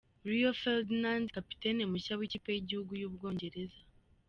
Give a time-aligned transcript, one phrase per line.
[0.29, 3.79] Rio Ferdinand, Kapitene mushya w'ikipe y'igihugu y'u Bwongereza.